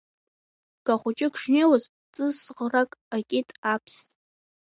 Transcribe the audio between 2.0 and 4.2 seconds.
ҵысӷрак акит Аԥс.